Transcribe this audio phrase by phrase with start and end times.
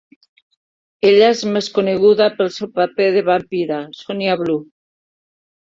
[1.09, 4.63] Ella és més coneguda pel seu paper de vampira, Sonja Blue.